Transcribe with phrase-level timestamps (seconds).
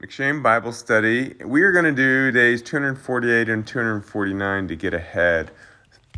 [0.00, 1.34] M'Cheyne Bible Study.
[1.44, 5.50] We are going to do days 248 and 249 to get ahead.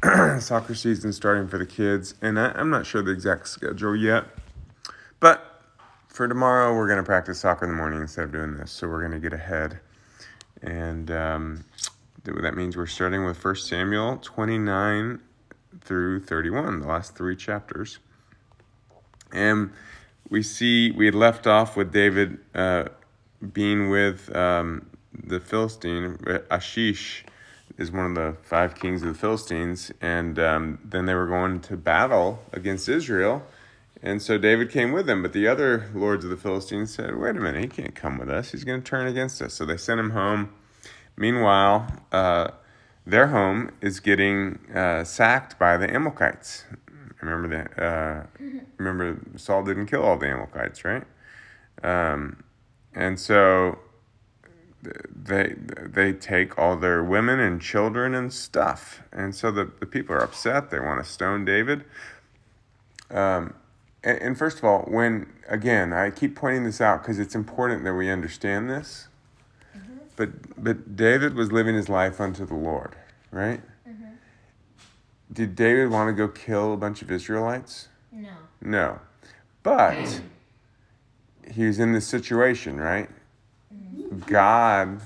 [0.41, 4.27] Soccer season starting for the kids, and I, I'm not sure the exact schedule yet.
[5.19, 5.65] But
[6.07, 8.71] for tomorrow, we're going to practice soccer in the morning instead of doing this.
[8.71, 9.81] So we're going to get ahead.
[10.63, 11.65] And um,
[12.23, 15.21] that means we're starting with 1 Samuel 29
[15.81, 17.99] through 31, the last three chapters.
[19.33, 19.73] And
[20.31, 22.85] we see we had left off with David uh,
[23.53, 26.19] being with um, the Philistine.
[26.51, 27.25] Achish
[27.79, 31.61] is one of the five kings of the Philistines, and um, then they were going
[31.61, 33.43] to battle against Israel.
[34.03, 37.37] And so David came with them, but the other lords of the Philistines said, Wait
[37.37, 38.51] a minute, he can't come with us.
[38.51, 39.55] He's going to turn against us.
[39.55, 40.53] So they sent him home.
[41.17, 42.49] Meanwhile, uh,
[43.07, 46.65] their home is getting uh, sacked by the Amalekites.
[47.21, 47.81] Remember that?
[47.81, 48.27] Uh,
[48.77, 51.05] remember, Saul didn't kill all the Amalekites, right?
[51.85, 52.43] Um,
[52.95, 53.79] and so
[54.83, 60.15] they they take all their women and children and stuff, and so the, the people
[60.15, 60.71] are upset.
[60.71, 61.85] They want to stone David.
[63.11, 63.55] Um,
[64.03, 67.85] and, and first of all, when again, I keep pointing this out because it's important
[67.85, 69.09] that we understand this.
[69.77, 69.99] Mm-hmm.
[70.17, 72.97] But but David was living his life unto the Lord,
[73.31, 73.63] right?
[73.89, 74.05] Mm-hmm.
[75.33, 77.89] Did David want to go kill a bunch of Israelites?
[78.11, 78.31] No.
[78.61, 79.01] No,
[79.63, 80.21] but
[81.51, 83.09] he was in this situation, right?
[84.27, 85.01] God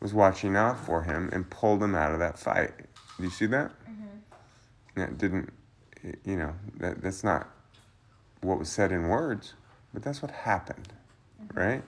[0.00, 2.72] was watching out for him and pulled him out of that fight.
[3.18, 3.70] Do you see that?
[3.88, 5.00] Mm-hmm.
[5.00, 5.52] That didn't,
[6.24, 7.48] you know, that, that's not
[8.40, 9.54] what was said in words,
[9.92, 10.92] but that's what happened,
[11.42, 11.58] mm-hmm.
[11.58, 11.82] right?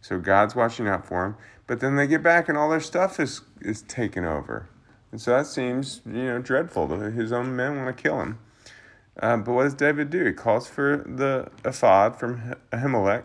[0.00, 3.20] So God's watching out for him, but then they get back and all their stuff
[3.20, 4.68] is is taken over,
[5.12, 6.88] and so that seems you know dreadful.
[6.88, 8.40] His own men want to kill him.
[9.20, 10.24] Uh, but what does David do?
[10.24, 13.24] He calls for the ephod from Ahimelech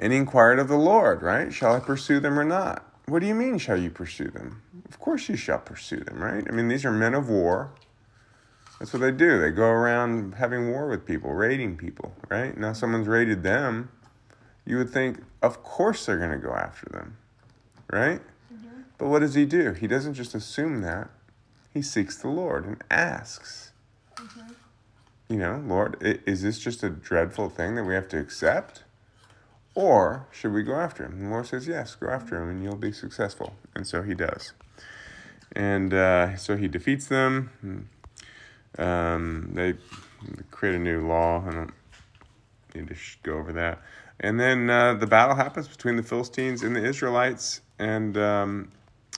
[0.00, 1.52] and he inquired of the Lord, right?
[1.52, 2.84] Shall I pursue them or not?
[3.06, 4.62] What do you mean, shall you pursue them?
[4.88, 6.42] Of course you shall pursue them, right?
[6.48, 7.70] I mean, these are men of war.
[8.78, 9.38] That's what they do.
[9.38, 12.56] They go around having war with people, raiding people, right?
[12.56, 13.90] Now someone's raided them.
[14.64, 17.18] You would think, of course they're going to go after them,
[17.92, 18.20] right?
[18.52, 18.80] Mm-hmm.
[18.96, 19.74] But what does he do?
[19.74, 21.10] He doesn't just assume that.
[21.74, 23.69] He seeks the Lord and asks.
[24.20, 24.52] Mm-hmm.
[25.28, 28.82] You know, Lord, is this just a dreadful thing that we have to accept?
[29.74, 31.12] Or should we go after him?
[31.12, 33.54] And the Lord says, Yes, go after him and you'll be successful.
[33.74, 34.52] And so he does.
[35.52, 37.88] And uh, so he defeats them.
[38.78, 39.74] Um, they
[40.50, 41.44] create a new law.
[41.46, 41.74] I don't
[42.74, 43.80] need to go over that.
[44.20, 48.70] And then uh, the battle happens between the Philistines and the Israelites, and um,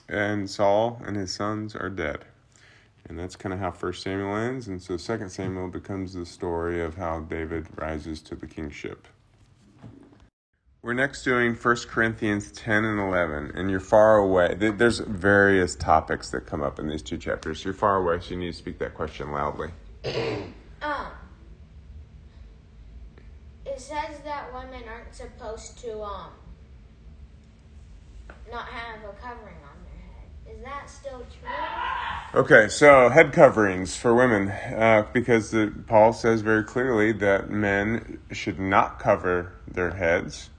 [0.08, 2.24] and Saul and his sons are dead.
[3.12, 4.68] And that's kind of how First Samuel ends.
[4.68, 9.06] And so Second Samuel becomes the story of how David rises to the kingship.
[10.80, 14.54] We're next doing 1 Corinthians 10 and 11, and you're far away.
[14.54, 17.62] There's various topics that come up in these two chapters.
[17.66, 19.68] You're far away, so you need to speak that question loudly.
[20.80, 21.08] um,
[23.66, 26.30] it says that women aren't supposed to um
[28.50, 29.71] not have a covering on.
[30.46, 32.40] Is that still true?
[32.40, 38.18] Okay, so head coverings for women, uh, because the, Paul says very clearly that men
[38.30, 40.50] should not cover their heads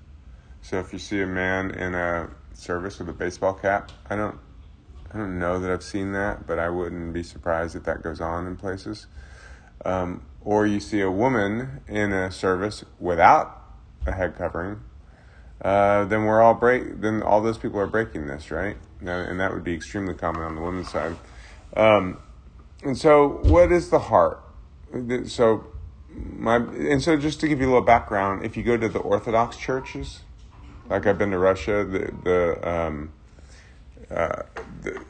[0.63, 4.39] so if you see a man in a service with a baseball cap, I don't
[5.13, 8.22] I don't know that I've seen that, but I wouldn't be surprised if that goes
[8.22, 9.05] on in places.
[9.85, 13.61] Um, or you see a woman in a service without
[14.07, 14.79] a head covering,
[15.61, 17.01] uh, then we're all break.
[17.01, 18.77] Then all those people are breaking this, right?
[19.08, 21.16] And that would be extremely common on the women's side.
[21.75, 22.19] Um,
[22.84, 24.44] and so, what is the heart?
[25.25, 25.66] So,
[26.16, 29.00] my and so just to give you a little background, if you go to the
[29.00, 30.22] Orthodox churches,
[30.90, 33.12] like I've been to Russia, the the um,
[34.12, 34.44] uh,
[34.81, 35.03] the,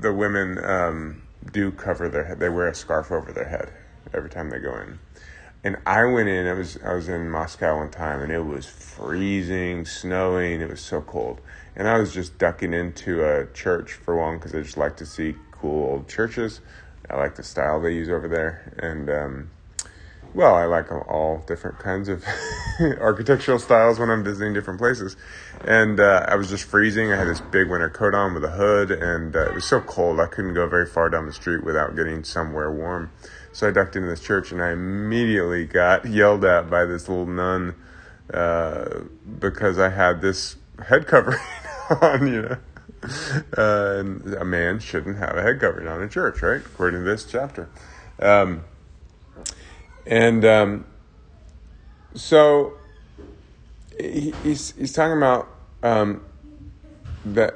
[0.00, 2.38] the women um, do cover their head.
[2.38, 3.72] They wear a scarf over their head
[4.14, 4.98] every time they go in.
[5.64, 6.46] And I went in.
[6.46, 10.60] I was I was in Moscow one time, and it was freezing, snowing.
[10.60, 11.40] It was so cold,
[11.74, 15.06] and I was just ducking into a church for one because I just like to
[15.06, 16.60] see cool old churches.
[17.10, 19.50] I like the style they use over there, and um,
[20.34, 22.24] well, I like all different kinds of
[22.80, 25.16] architectural styles when I'm visiting different places.
[25.64, 27.12] And uh, I was just freezing.
[27.12, 29.80] I had this big winter coat on with a hood, and uh, it was so
[29.80, 33.10] cold I couldn't go very far down the street without getting somewhere warm.
[33.52, 37.26] So I ducked into this church, and I immediately got yelled at by this little
[37.26, 37.74] nun
[38.32, 39.00] uh,
[39.38, 40.56] because I had this
[40.86, 41.40] head covering
[42.00, 42.56] on, you know.
[43.56, 46.60] Uh, and a man shouldn't have a head covering on in church, right?
[46.60, 47.68] According to this chapter.
[48.20, 48.64] Um,
[50.06, 50.84] and um,
[52.14, 52.74] so
[53.98, 55.48] he, he's he's talking about
[55.82, 56.24] um,
[57.24, 57.54] that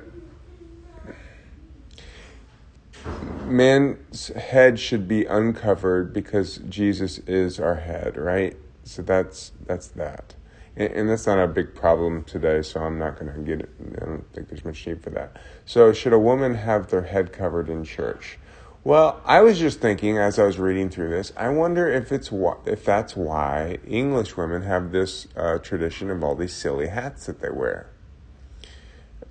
[3.53, 8.57] man's head should be uncovered because Jesus is our head, right?
[8.85, 10.35] So that's that's that,
[10.77, 12.63] and, and that's not a big problem today.
[12.63, 13.71] So I'm not going to get it.
[14.01, 15.37] I don't think there's much need for that.
[15.65, 18.39] So should a woman have their head covered in church?
[18.85, 21.33] Well, I was just thinking as I was reading through this.
[21.37, 22.33] I wonder if it's
[22.67, 27.41] if that's why English women have this uh, tradition of all these silly hats that
[27.41, 27.92] they wear.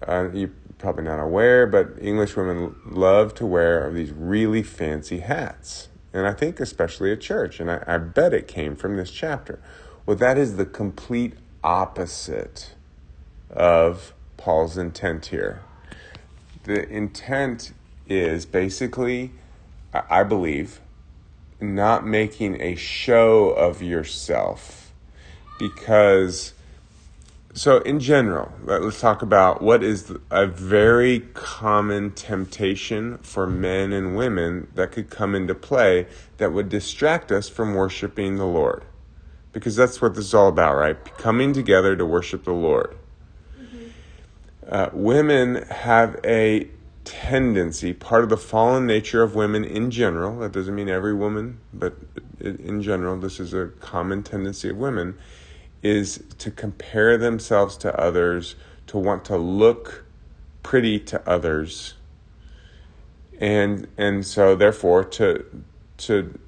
[0.07, 5.89] Uh, you're probably not aware, but English women love to wear these really fancy hats,
[6.13, 7.59] and I think especially at church.
[7.59, 9.61] And I, I bet it came from this chapter.
[10.05, 11.33] Well, that is the complete
[11.63, 12.73] opposite
[13.49, 15.61] of Paul's intent here.
[16.63, 17.73] The intent
[18.07, 19.31] is basically
[19.93, 20.79] I believe,
[21.59, 24.93] not making a show of yourself.
[25.59, 26.53] Because,
[27.53, 34.15] so in general, let's talk about what is a very common temptation for men and
[34.15, 36.07] women that could come into play
[36.37, 38.85] that would distract us from worshiping the Lord.
[39.51, 40.97] Because that's what this is all about, right?
[41.17, 42.95] Coming together to worship the Lord.
[43.59, 43.87] Mm-hmm.
[44.69, 46.69] Uh, women have a
[47.03, 51.59] tendency, part of the fallen nature of women in general, that doesn't mean every woman,
[51.73, 51.95] but
[52.39, 55.17] in general, this is a common tendency of women,
[55.83, 58.55] is to compare themselves to others,
[58.87, 60.05] to want to look
[60.63, 61.95] pretty to others.
[63.39, 65.63] And and so therefore to
[65.97, 66.39] to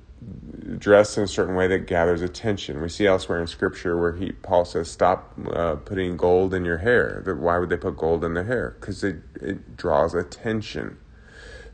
[0.78, 2.82] dressed in a certain way that gathers attention.
[2.82, 6.78] We see elsewhere in Scripture where he Paul says, "Stop uh, putting gold in your
[6.78, 8.76] hair." Why would they put gold in their hair?
[8.80, 10.98] Because it it draws attention.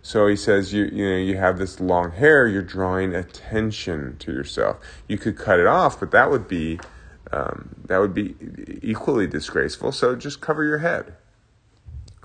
[0.01, 4.31] So he says, you you know you have this long hair, you're drawing attention to
[4.31, 4.77] yourself.
[5.07, 6.79] You could cut it off, but that would be
[7.31, 8.35] um, that would be
[8.81, 9.91] equally disgraceful.
[9.91, 11.15] So just cover your head,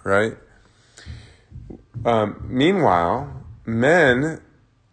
[0.03, 0.37] right?
[2.05, 4.41] Um, meanwhile, men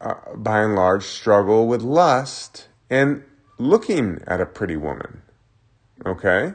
[0.01, 3.23] uh, by and large, struggle with lust and
[3.57, 5.21] looking at a pretty woman.
[6.05, 6.53] Okay?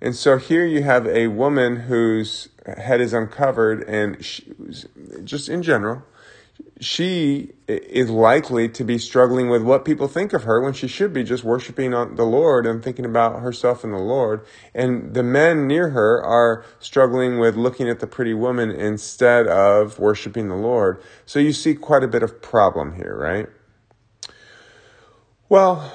[0.00, 4.52] And so here you have a woman whose head is uncovered, and she,
[5.22, 6.02] just in general,
[6.82, 11.12] she is likely to be struggling with what people think of her when she should
[11.12, 14.44] be just worshiping on the Lord and thinking about herself and the Lord.
[14.74, 20.00] And the men near her are struggling with looking at the pretty woman instead of
[20.00, 21.00] worshiping the Lord.
[21.24, 23.46] So you see quite a bit of problem here, right?
[25.48, 25.92] Well,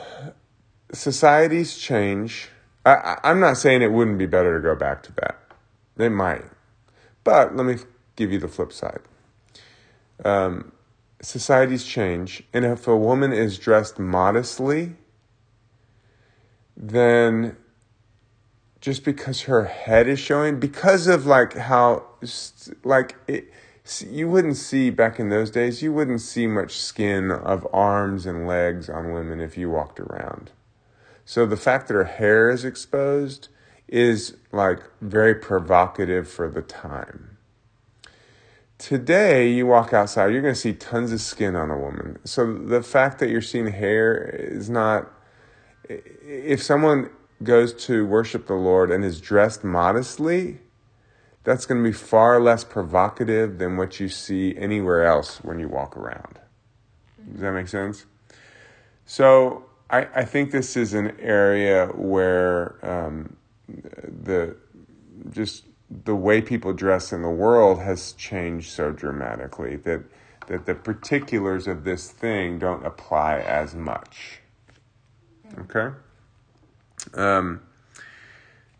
[0.93, 2.47] societies change.
[2.85, 5.37] I, am not saying it wouldn't be better to go back to that.
[5.97, 6.45] They might.
[7.25, 7.75] But let me
[8.15, 9.01] give you the flip side.
[10.23, 10.71] Um,
[11.21, 14.95] societies change, and if a woman is dressed modestly,
[16.75, 17.57] then
[18.79, 22.03] just because her head is showing, because of like how,
[22.83, 23.51] like it,
[24.07, 28.45] you wouldn't see back in those days, you wouldn't see much skin of arms and
[28.45, 30.51] legs on women if you walked around.
[31.25, 33.49] So the fact that her hair is exposed
[33.87, 37.36] is like very provocative for the time.
[38.77, 42.19] Today, you walk outside, you're going to see tons of skin on a woman.
[42.25, 45.11] So the fact that you're seeing hair is not.
[45.89, 47.09] If someone
[47.41, 50.59] goes to worship the Lord and is dressed modestly,
[51.43, 55.69] that's going to be far less provocative than what you see anywhere else when you
[55.69, 56.39] walk around.
[57.31, 58.05] Does that make sense?
[59.05, 64.57] So I, I think this is an area where um, the
[65.29, 70.03] just the way people dress in the world has changed so dramatically that
[70.47, 74.39] that the particulars of this thing don't apply as much.
[75.59, 75.95] Okay.
[77.13, 77.61] Um,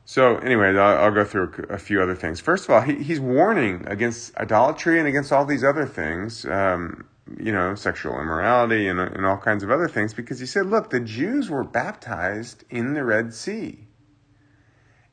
[0.06, 2.40] so, anyway, I'll, I'll, go through a, few other things.
[2.40, 7.06] First of all, he, he's warning against idolatry and against all these other things, um,
[7.38, 10.90] you know, sexual immorality and, and all kinds of other things, because he said, look,
[10.90, 13.88] the Jews were baptized in the Red Sea.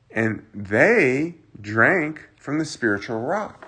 [0.09, 3.67] And they drank from the spiritual rock,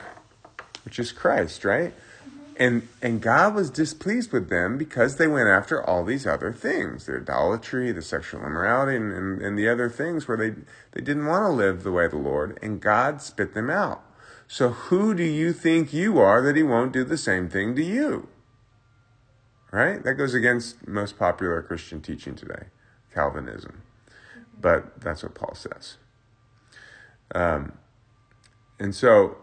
[0.85, 1.93] which is Christ, right?
[1.93, 2.39] Mm-hmm.
[2.59, 7.05] And and God was displeased with them because they went after all these other things,
[7.05, 10.51] the idolatry, the sexual immorality, and, and, and the other things where they,
[10.91, 14.03] they didn't want to live the way of the Lord, and God spit them out.
[14.47, 17.83] So who do you think you are that he won't do the same thing to
[17.83, 18.29] you?
[19.71, 20.01] Right?
[20.01, 22.67] That goes against most popular Christian teaching today,
[23.13, 23.81] Calvinism.
[23.81, 24.61] Mm-hmm.
[24.61, 25.97] But that's what Paul says.
[27.35, 27.77] Um,
[28.79, 29.37] and so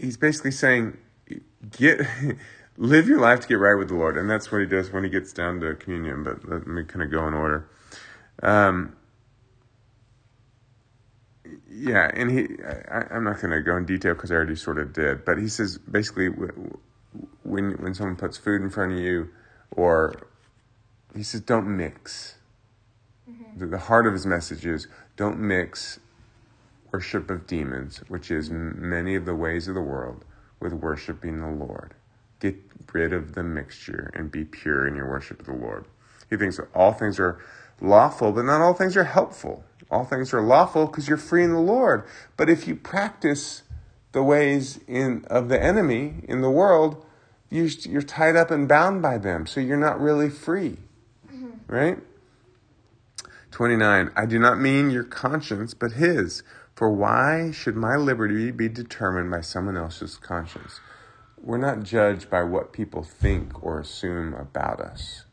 [0.00, 0.96] he's basically saying,
[1.70, 2.00] get
[2.76, 5.04] live your life to get right with the Lord, and that's what he does when
[5.04, 6.24] he gets down to communion.
[6.24, 7.68] But let me kind of go in order.
[8.42, 8.96] Um,
[11.74, 12.48] Yeah, and he,
[12.90, 15.38] I, I'm not going to go in detail because I already sort of did, but
[15.38, 16.28] he says basically
[17.42, 19.30] when when someone puts food in front of you,
[19.70, 20.14] or
[21.16, 22.36] he says don't mix.
[23.28, 23.58] Mm-hmm.
[23.58, 26.00] The, the heart of his message is don't mix
[26.92, 30.24] worship of demons, which is many of the ways of the world,
[30.60, 31.94] with worshiping the Lord.
[32.40, 32.56] Get
[32.92, 35.86] rid of the mixture and be pure in your worship of the Lord.
[36.28, 37.38] He thinks that all things are
[37.80, 39.64] lawful, but not all things are helpful.
[39.90, 42.04] All things are lawful because you're free in the Lord.
[42.36, 43.62] But if you practice
[44.12, 47.04] the ways in, of the enemy in the world,
[47.50, 49.46] you, you're tied up and bound by them.
[49.46, 50.78] So you're not really free.
[51.30, 51.50] Mm-hmm.
[51.66, 51.98] Right?
[53.52, 54.10] 29.
[54.16, 56.42] I do not mean your conscience, but his.
[56.74, 60.80] For why should my liberty be determined by someone else's conscience?
[61.40, 65.26] We're not judged by what people think or assume about us.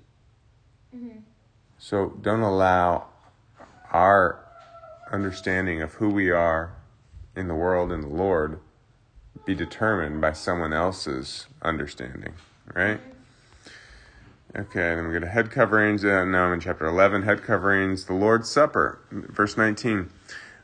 [0.95, 1.19] Mm-hmm.
[1.77, 3.07] So don't allow
[3.91, 4.45] our
[5.11, 6.75] understanding of who we are
[7.35, 8.59] in the world and the Lord
[9.45, 12.33] be determined by someone else's understanding,
[12.75, 12.99] right?
[14.57, 16.03] Okay, then we go to head coverings.
[16.03, 20.09] Uh, now I'm in chapter 11, head coverings, the Lord's Supper, verse 19.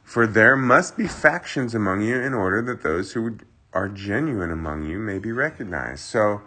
[0.04, 3.38] For there must be factions among you in order that those who
[3.74, 6.00] are genuine among you may be recognized.
[6.00, 6.42] So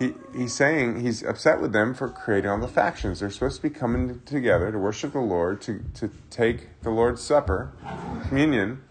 [0.00, 3.20] he, he's saying he's upset with them for creating all the factions.
[3.20, 7.22] They're supposed to be coming together to worship the Lord, to, to take the Lord's
[7.22, 7.70] Supper,
[8.26, 8.82] communion,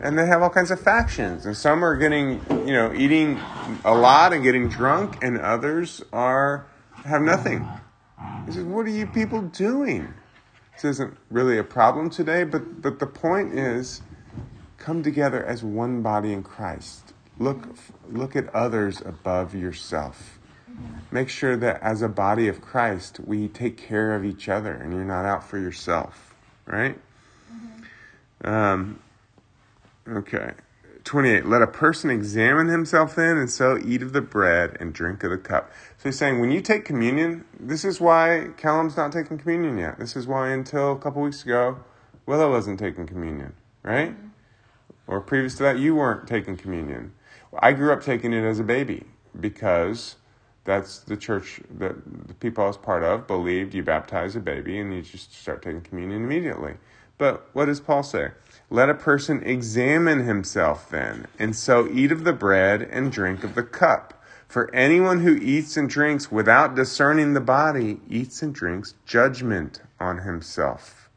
[0.00, 1.44] and they have all kinds of factions.
[1.44, 3.40] And some are getting, you know, eating
[3.84, 6.66] a lot and getting drunk, and others are
[7.04, 7.66] have nothing.
[8.46, 10.12] He says, What are you people doing?
[10.74, 14.02] This isn't really a problem today, but, but the point is
[14.78, 17.12] come together as one body in Christ.
[17.38, 17.76] Look,
[18.10, 20.38] look at others above yourself.
[21.10, 24.92] Make sure that as a body of Christ, we take care of each other and
[24.92, 26.34] you're not out for yourself,
[26.66, 26.98] right?
[27.52, 28.48] Mm-hmm.
[28.48, 28.98] Um,
[30.08, 30.52] okay.
[31.04, 31.46] 28.
[31.46, 35.30] Let a person examine himself then, and so eat of the bread and drink of
[35.30, 35.70] the cup.
[35.98, 39.98] So he's saying when you take communion, this is why Callum's not taking communion yet.
[39.98, 41.78] This is why until a couple weeks ago,
[42.26, 44.10] Willow wasn't taking communion, right?
[44.10, 44.28] Mm-hmm.
[45.08, 47.12] Or previous to that, you weren't taking communion.
[47.58, 49.04] I grew up taking it as a baby
[49.38, 50.16] because
[50.64, 51.96] that's the church that
[52.28, 55.62] the people I was part of believed you baptize a baby and you just start
[55.62, 56.74] taking communion immediately.
[57.18, 58.30] But what does Paul say?
[58.72, 63.54] Let a person examine himself then, and so eat of the bread and drink of
[63.54, 64.24] the cup.
[64.48, 70.20] For anyone who eats and drinks without discerning the body eats and drinks judgment on
[70.20, 71.10] himself.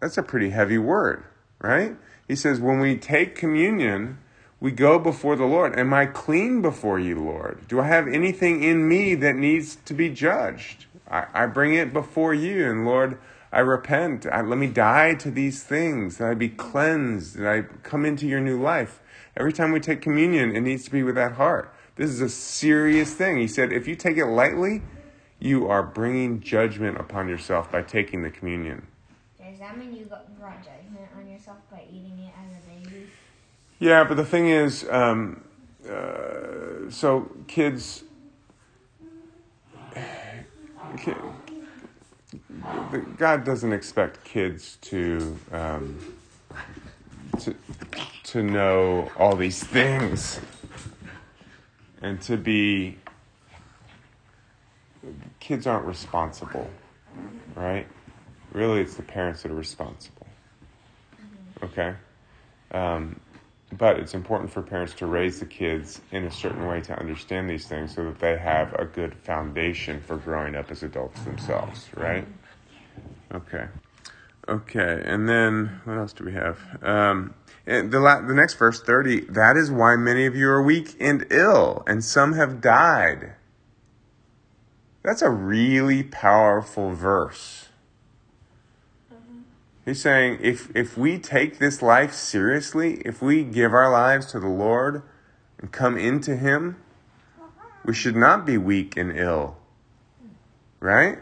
[0.00, 1.24] That's a pretty heavy word,
[1.60, 1.94] right?
[2.26, 4.16] He says, when we take communion,
[4.60, 5.78] we go before the Lord.
[5.78, 7.68] Am I clean before you, Lord?
[7.68, 10.86] Do I have anything in me that needs to be judged?
[11.10, 13.18] I, I bring it before you, and Lord,
[13.56, 14.26] I repent.
[14.30, 18.26] I, let me die to these things, that I be cleansed, that I come into
[18.26, 19.00] your new life.
[19.34, 21.74] Every time we take communion, it needs to be with that heart.
[21.94, 23.38] This is a serious thing.
[23.38, 24.82] He said, if you take it lightly,
[25.40, 28.86] you are bringing judgment upon yourself by taking the communion.
[29.42, 33.06] Does that mean you brought judgment on yourself by eating it as a baby?
[33.78, 35.42] Yeah, but the thing is, um,
[35.90, 38.04] uh, so kids,
[43.16, 45.98] God doesn't expect kids to um,
[47.40, 47.54] to
[48.24, 50.40] to know all these things
[52.02, 52.98] and to be.
[55.38, 56.68] Kids aren't responsible,
[57.54, 57.86] right?
[58.52, 60.26] Really, it's the parents that are responsible.
[61.62, 61.94] Okay.
[62.72, 63.20] Um,
[63.72, 67.50] but it's important for parents to raise the kids in a certain way to understand
[67.50, 71.88] these things so that they have a good foundation for growing up as adults themselves,
[71.96, 72.26] right?
[73.32, 73.66] Okay.
[74.48, 76.60] Okay, and then what else do we have?
[76.80, 79.20] Um, the la- the next verse thirty.
[79.22, 83.32] That is why many of you are weak and ill, and some have died.
[85.02, 87.68] That's a really powerful verse.
[89.12, 89.40] Mm-hmm.
[89.84, 94.38] He's saying if if we take this life seriously, if we give our lives to
[94.38, 95.02] the Lord
[95.58, 96.76] and come into Him,
[97.84, 99.56] we should not be weak and ill.
[100.78, 101.18] Right?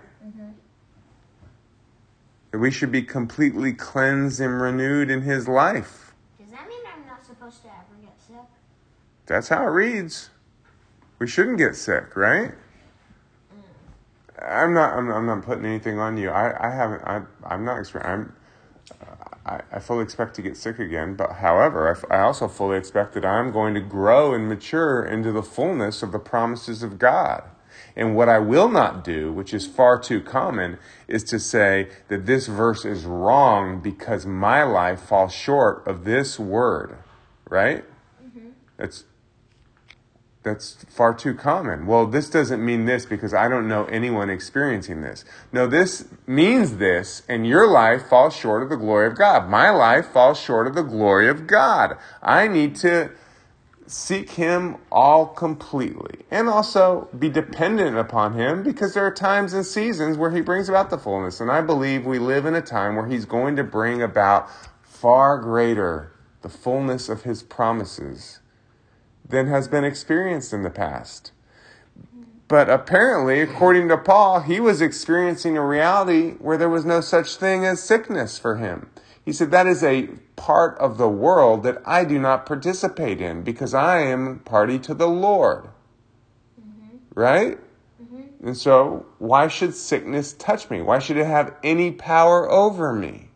[2.54, 6.14] That we should be completely cleansed and renewed in his life.
[6.38, 8.46] Does that mean I'm not supposed to ever get sick?
[9.26, 10.30] That's how it reads.
[11.18, 12.52] We shouldn't get sick, right?
[13.52, 14.48] Mm.
[14.48, 14.96] I'm not.
[14.96, 16.30] I'm, I'm, not putting anything on you.
[16.30, 17.02] I, I haven't.
[17.02, 17.92] I, I'm not.
[17.96, 18.32] I'm.
[19.44, 23.14] I, I fully expect to get sick again, but however, I, I also fully expect
[23.14, 27.42] that I'm going to grow and mature into the fullness of the promises of God.
[27.96, 32.26] And what I will not do, which is far too common, is to say that
[32.26, 36.96] this verse is wrong because my life falls short of this word,
[37.48, 37.84] right?
[38.24, 38.48] Mm-hmm.
[38.76, 39.04] That's
[40.44, 41.86] that's far too common.
[41.86, 45.24] Well, this doesn't mean this because I don't know anyone experiencing this.
[45.52, 49.48] No, this means this, and your life falls short of the glory of God.
[49.48, 51.96] My life falls short of the glory of God.
[52.22, 53.10] I need to
[53.86, 59.64] seek Him all completely and also be dependent upon Him because there are times and
[59.64, 61.40] seasons where He brings about the fullness.
[61.40, 64.48] And I believe we live in a time where He's going to bring about
[64.82, 66.12] far greater
[66.42, 68.40] the fullness of His promises
[69.28, 71.32] than has been experienced in the past.
[72.46, 77.36] But apparently, according to Paul, he was experiencing a reality where there was no such
[77.36, 78.90] thing as sickness for him.
[79.24, 83.42] He said, That is a part of the world that I do not participate in
[83.42, 85.68] because I am party to the Lord.
[86.60, 86.96] Mm-hmm.
[87.14, 87.58] Right?
[88.02, 88.46] Mm-hmm.
[88.48, 90.82] And so, why should sickness touch me?
[90.82, 93.30] Why should it have any power over me?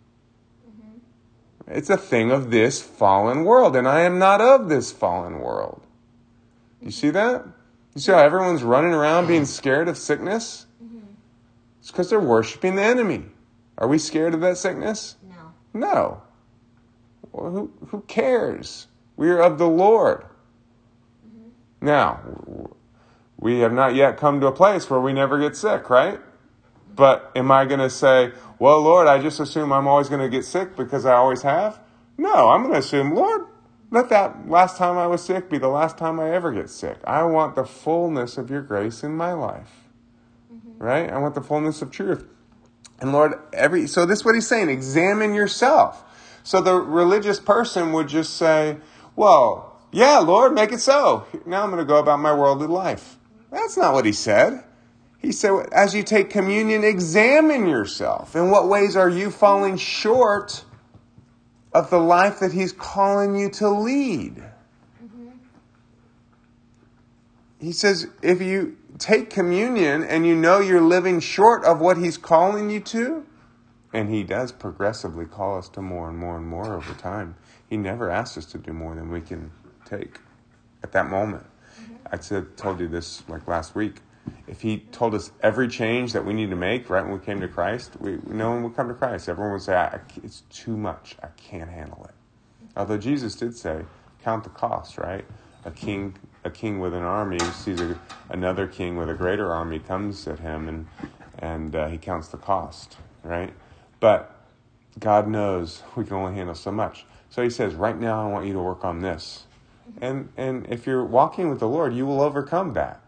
[1.71, 5.83] It's a thing of this fallen world, and I am not of this fallen world.
[6.81, 7.45] You see that?
[7.95, 10.67] You see how everyone's running around being scared of sickness?
[10.83, 11.01] Mm-hmm.
[11.81, 13.25] It's because they're worshiping the enemy.
[13.77, 15.17] Are we scared of that sickness?
[15.79, 16.23] No.
[17.33, 18.89] Well, who, who cares?
[19.17, 20.25] We are of the Lord.
[21.27, 21.87] Mm-hmm.
[21.87, 22.21] Now,
[23.39, 26.21] we have not yet come to a place where we never get sick, right?
[26.95, 30.29] But am I going to say, well, Lord, I just assume I'm always going to
[30.29, 31.79] get sick because I always have?
[32.17, 33.47] No, I'm going to assume, Lord,
[33.91, 36.99] let that last time I was sick be the last time I ever get sick.
[37.05, 39.89] I want the fullness of your grace in my life.
[40.53, 40.83] Mm-hmm.
[40.83, 41.09] Right?
[41.09, 42.27] I want the fullness of truth.
[43.01, 46.05] And Lord, every so this is what he's saying, examine yourself.
[46.43, 48.79] So the religious person would just say,
[49.17, 51.27] Well, yeah, Lord, make it so.
[51.47, 53.17] Now I'm going to go about my worldly life.
[53.51, 54.65] That's not what he said.
[55.19, 58.37] He said, as you take communion, examine yourself.
[58.37, 60.65] In what ways are you falling short
[61.73, 64.37] of the life that He's calling you to lead?
[64.37, 65.29] Mm-hmm.
[67.61, 72.17] He says, if you take communion and you know you're living short of what He's
[72.17, 73.27] calling you to,
[73.93, 77.37] and He does progressively call us to more and more and more over time,
[77.69, 79.51] He never asks us to do more than we can
[79.85, 80.19] take
[80.83, 81.45] at that moment.
[81.81, 81.95] Mm-hmm.
[82.13, 83.97] I said, told you this like last week
[84.47, 87.41] if he told us every change that we need to make right when we came
[87.41, 89.29] to Christ, we no one would come to Christ.
[89.29, 89.91] Everyone would say,
[90.23, 91.17] "It's too much.
[91.23, 92.15] I can't handle it."
[92.77, 93.85] Although Jesus did say,
[94.23, 95.25] "Count the cost." Right?
[95.65, 96.15] A king,
[96.49, 97.99] a king with an army sees a,
[98.31, 100.87] another king with a greater army comes at him, and
[101.39, 102.97] and uh, he counts the cost.
[103.23, 103.53] Right?
[104.01, 104.35] But
[104.99, 107.07] God knows we can only handle so much.
[107.31, 109.45] So He says, "Right now, I want you to work on this."
[110.01, 113.03] And and if you're walking with the Lord, you will overcome that.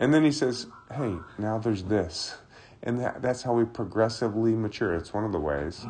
[0.00, 2.36] And then he says, hey, now there's this.
[2.82, 4.94] And that, that's how we progressively mature.
[4.94, 5.84] It's one of the ways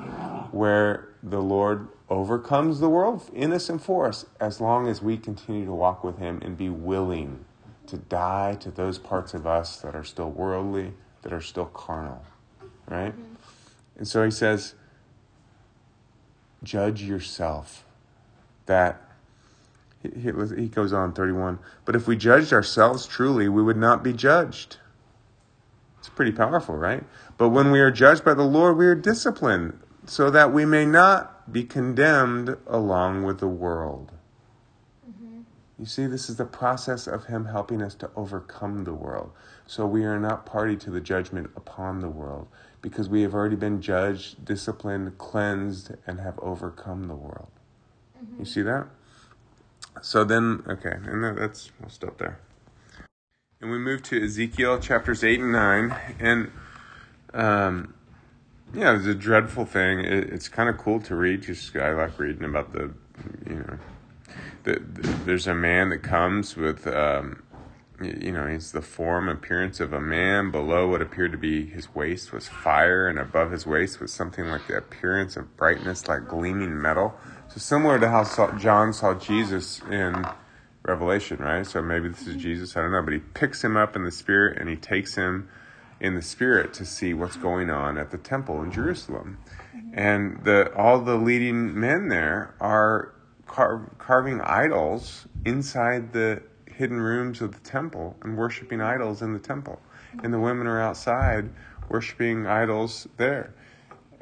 [0.50, 5.16] where the Lord overcomes the world in us and for us as long as we
[5.16, 7.44] continue to walk with Him and be willing
[7.86, 12.22] to die to those parts of us that are still worldly, that are still carnal.
[12.86, 13.12] Right?
[13.12, 13.34] Mm-hmm.
[13.96, 14.74] And so he says,
[16.62, 17.84] judge yourself
[18.66, 19.00] that
[20.02, 20.10] he,
[20.56, 24.76] he goes on 31 but if we judged ourselves truly we would not be judged
[25.98, 27.02] it's pretty powerful right
[27.36, 30.86] but when we are judged by the lord we are disciplined so that we may
[30.86, 34.12] not be condemned along with the world
[35.08, 35.40] mm-hmm.
[35.78, 39.30] you see this is the process of him helping us to overcome the world
[39.66, 42.48] so we are not party to the judgment upon the world
[42.80, 47.50] because we have already been judged disciplined cleansed and have overcome the world
[48.18, 48.38] mm-hmm.
[48.38, 48.86] you see that
[50.00, 52.38] so then, okay, and that's, I'll stop there.
[53.60, 55.96] And we move to Ezekiel chapters 8 and 9.
[56.18, 56.50] And,
[57.34, 57.94] um,
[58.74, 60.00] yeah, it's a dreadful thing.
[60.00, 61.42] It, it's kind of cool to read.
[61.42, 62.92] Just I like reading about the,
[63.48, 63.78] you know,
[64.64, 67.42] the, the, there's a man that comes with, um,
[68.00, 70.50] you know, he's the form appearance of a man.
[70.50, 74.46] Below what appeared to be his waist was fire, and above his waist was something
[74.46, 77.14] like the appearance of brightness, like gleaming metal.
[77.48, 78.24] So similar to how
[78.58, 80.24] John saw Jesus in
[80.84, 81.66] Revelation, right?
[81.66, 84.10] So maybe this is Jesus, I don't know, but he picks him up in the
[84.10, 85.48] spirit and he takes him
[86.02, 89.38] in the spirit to see what's going on at the temple in Jerusalem.
[89.94, 93.14] And the all the leading men there are
[93.46, 99.38] car- carving idols inside the hidden rooms of the temple and worshiping idols in the
[99.38, 99.80] temple.
[100.22, 101.50] And the women are outside
[101.88, 103.54] worshiping idols there.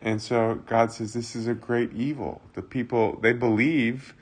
[0.03, 2.43] And so God says this is a great evil.
[2.55, 4.15] The people, they believe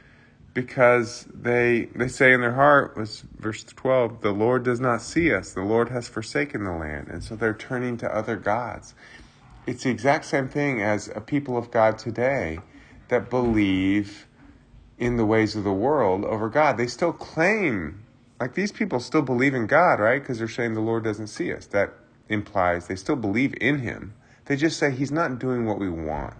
[0.55, 5.33] because they they say in their heart was verse 12 the lord does not see
[5.33, 5.53] us.
[5.53, 7.09] The lord has forsaken the land.
[7.09, 8.95] And so they're turning to other gods.
[9.67, 12.59] It's the exact same thing as a people of god today
[13.09, 14.27] that believe
[14.99, 16.77] in the ways of the world over god.
[16.77, 18.05] They still claim
[18.41, 20.21] like these people still believe in god right?
[20.21, 21.67] Because they're saying the lord doesn't see us.
[21.67, 21.93] That
[22.29, 24.15] implies they still believe in him.
[24.47, 26.35] They just say he's not doing what we want.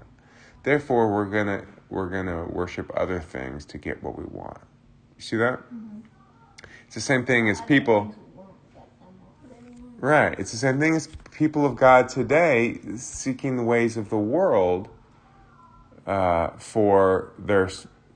[0.65, 4.59] Therefore we're gonna we're going to worship other things to get what we want.
[5.17, 5.59] You see that?
[5.59, 6.01] Mm-hmm.
[6.87, 8.15] It's the same thing as people.
[9.99, 10.39] Right.
[10.39, 14.89] It's the same thing as people of God today seeking the ways of the world
[16.07, 17.69] uh, for their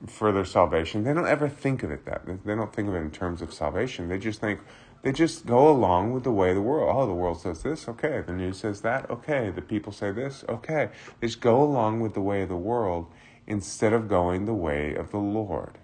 [0.07, 1.03] for their salvation.
[1.03, 2.27] They don't ever think of it that.
[2.27, 2.37] Way.
[2.43, 4.09] They don't think of it in terms of salvation.
[4.09, 4.59] They just think
[5.03, 6.89] they just go along with the way of the world.
[6.95, 8.23] Oh, the world says this, okay.
[8.25, 9.49] The news says that, okay.
[9.49, 10.89] The people say this, okay.
[11.19, 13.07] They just go along with the way of the world
[13.47, 15.77] instead of going the way of the Lord.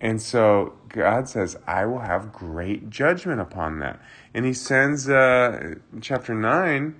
[0.00, 4.00] And so God says, I will have great judgment upon that.
[4.32, 6.94] And he sends, uh, chapter 9,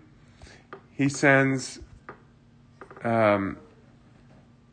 [0.93, 1.79] he sends,
[3.05, 3.57] um,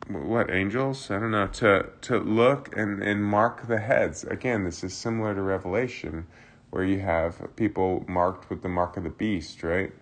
[0.08, 1.10] what, angels?
[1.10, 4.24] I don't know, to, to look and, and mark the heads.
[4.24, 6.26] Again, this is similar to Revelation,
[6.70, 9.92] where you have people marked with the mark of the beast, right?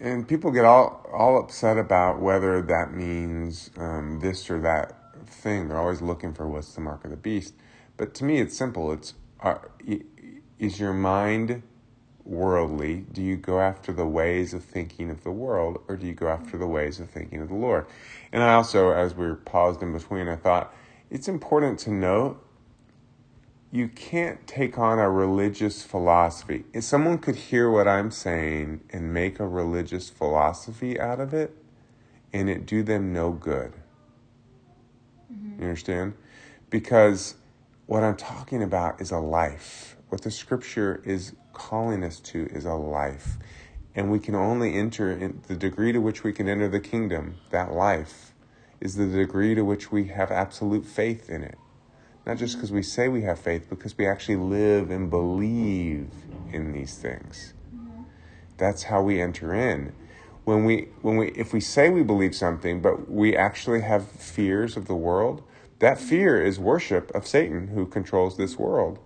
[0.00, 5.68] And people get all all upset about whether that means um, this or that thing.
[5.68, 7.54] They're always looking for what's the mark of the beast.
[7.96, 8.92] But to me, it's simple.
[8.92, 9.56] It's uh,
[10.58, 11.62] is your mind
[12.24, 13.04] worldly?
[13.12, 16.28] Do you go after the ways of thinking of the world, or do you go
[16.28, 17.86] after the ways of thinking of the Lord?
[18.32, 20.74] And I also, as we were paused in between, I thought
[21.10, 22.42] it's important to note
[23.72, 26.64] you can't take on a religious philosophy.
[26.72, 31.56] If someone could hear what I'm saying and make a religious philosophy out of it,
[32.32, 33.72] and it do them no good.
[35.32, 35.60] Mm-hmm.
[35.60, 36.14] You understand?
[36.68, 37.34] Because
[37.86, 39.96] what I'm talking about is a life.
[40.08, 43.36] What the scripture is calling us to is a life.
[43.94, 47.36] And we can only enter in the degree to which we can enter the kingdom,
[47.50, 48.32] that life,
[48.80, 51.58] is the degree to which we have absolute faith in it.
[52.30, 56.12] Not just because we say we have faith, because we actually live and believe
[56.52, 57.54] in these things.
[58.56, 59.92] That's how we enter in.
[60.44, 64.76] When we, when we, if we say we believe something, but we actually have fears
[64.76, 65.42] of the world,
[65.80, 69.00] that fear is worship of Satan who controls this world.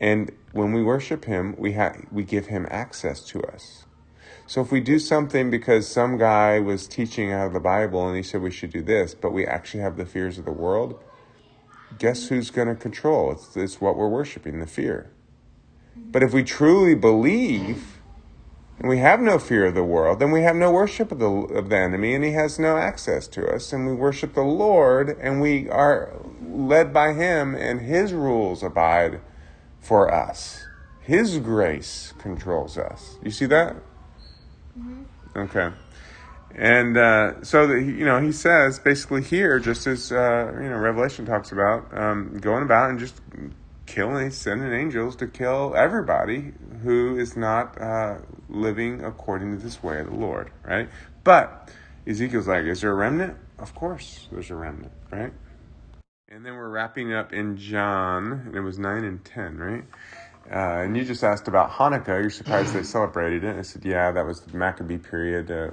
[0.00, 3.84] And when we worship him, we, ha- we give him access to us.
[4.46, 8.16] So if we do something because some guy was teaching out of the Bible and
[8.16, 10.98] he said we should do this, but we actually have the fears of the world,
[11.98, 13.32] guess who's going to control?
[13.32, 15.10] It's, it's what we're worshiping, the fear.
[15.96, 18.00] But if we truly believe
[18.78, 21.30] and we have no fear of the world, then we have no worship of the,
[21.30, 23.72] of the enemy and he has no access to us.
[23.72, 26.12] And we worship the Lord and we are
[26.44, 29.20] led by him and his rules abide
[29.80, 30.64] for us.
[31.00, 33.16] His grace controls us.
[33.22, 33.76] You see that?
[34.78, 35.02] Mm-hmm.
[35.38, 35.70] Okay.
[36.54, 40.76] And uh, so that you know, he says basically here, just as uh, you know,
[40.76, 43.14] Revelation talks about um, going about and just
[43.86, 50.00] killing, sending angels to kill everybody who is not uh, living according to this way
[50.00, 50.88] of the Lord, right?
[51.24, 51.70] But
[52.06, 53.36] Ezekiel's like, is there a remnant?
[53.58, 55.32] Of course, there's a remnant, right?
[56.28, 59.84] And then we're wrapping up in John, and it was nine and ten, right?
[60.50, 62.20] Uh, and you just asked about Hanukkah.
[62.20, 63.56] You're surprised they celebrated it.
[63.56, 65.50] I said, yeah, that was the Maccabee period.
[65.50, 65.70] Uh,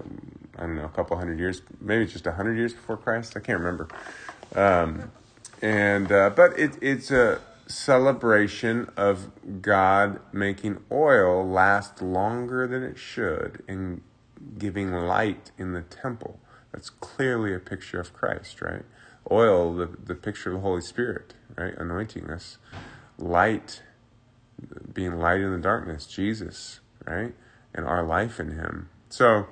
[0.60, 3.34] I don't know, a couple hundred years, maybe just a hundred years before Christ.
[3.38, 3.88] I can't remember.
[4.56, 5.12] Um,
[5.62, 12.98] and uh, but it, it's a celebration of God making oil last longer than it
[12.98, 14.02] should and
[14.58, 16.40] giving light in the temple.
[16.72, 18.84] That's clearly a picture of Christ, right?
[19.32, 21.74] Oil, the, the picture of the Holy Spirit, right?
[21.78, 22.58] Anointing us.
[23.18, 23.82] Light,
[24.94, 27.34] being light in the darkness, Jesus, right?
[27.74, 28.90] And our life in Him.
[29.10, 29.48] So,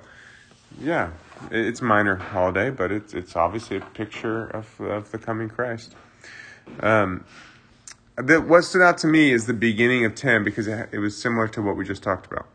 [0.80, 1.10] yeah,
[1.50, 5.94] it's minor holiday, but it's it's obviously a picture of of the coming Christ.
[6.80, 7.24] Um,
[8.16, 11.16] the, what stood out to me is the beginning of ten because it, it was
[11.16, 12.46] similar to what we just talked about.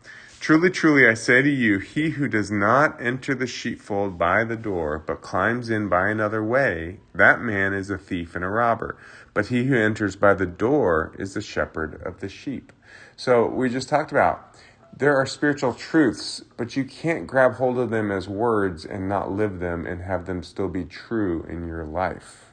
[0.44, 4.56] Truly, truly, I say to you, he who does not enter the sheepfold by the
[4.56, 8.98] door, but climbs in by another way, that man is a thief and a robber.
[9.32, 12.74] But he who enters by the door is the shepherd of the sheep.
[13.16, 14.54] So we just talked about
[14.96, 19.32] there are spiritual truths, but you can't grab hold of them as words and not
[19.32, 22.52] live them and have them still be true in your life.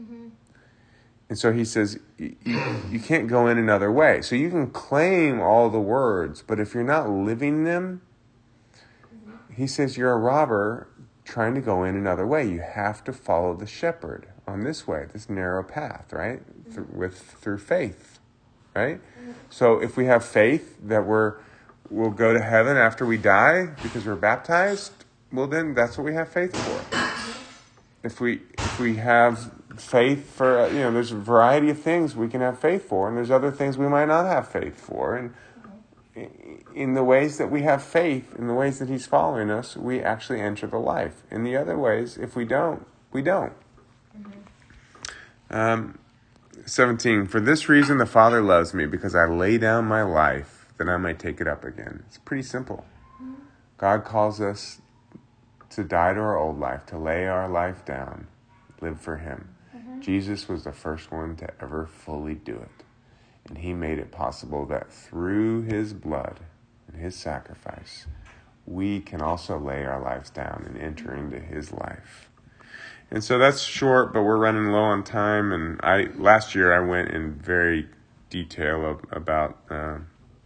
[0.00, 0.28] Mm-hmm.
[1.28, 2.36] And so he says, you,
[2.90, 4.22] you can't go in another way.
[4.22, 8.00] So you can claim all the words, but if you're not living them,
[9.14, 9.54] mm-hmm.
[9.54, 10.88] he says you're a robber
[11.24, 12.48] trying to go in another way.
[12.48, 16.40] You have to follow the shepherd, on this way, this narrow path, right?
[16.74, 18.18] Th- with through faith,
[18.74, 18.98] right?
[19.50, 21.36] So if we have faith that we're
[21.90, 24.92] we'll go to heaven after we die because we're baptized,
[25.32, 27.06] well then that's what we have faith for.
[28.02, 32.28] If we if we have faith for you know there's a variety of things we
[32.28, 35.16] can have faith for and there's other things we might not have faith for.
[35.16, 35.34] And
[36.74, 40.00] in the ways that we have faith in the ways that he's following us we
[40.00, 41.22] actually enter the life.
[41.30, 43.52] In the other ways if we don't we don't.
[45.50, 45.98] Um,
[46.68, 50.88] 17 for this reason the father loves me because i lay down my life that
[50.88, 52.04] i might take it up again.
[52.06, 52.84] It's pretty simple.
[53.76, 54.80] God calls us
[55.70, 58.26] to die to our old life to lay our life down
[58.80, 59.54] live for him.
[59.76, 60.00] Mm-hmm.
[60.00, 62.84] Jesus was the first one to ever fully do it.
[63.48, 66.40] And he made it possible that through his blood
[66.86, 68.06] and his sacrifice,
[68.66, 71.34] we can also lay our lives down and enter mm-hmm.
[71.34, 72.27] into his life.
[73.10, 75.52] And so that's short, but we're running low on time.
[75.52, 77.88] And I last year I went in very
[78.30, 79.98] detail of, about uh,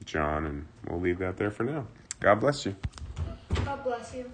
[0.05, 1.87] John, and we'll leave that there for now.
[2.21, 2.77] God bless you.
[3.65, 4.31] God bless you.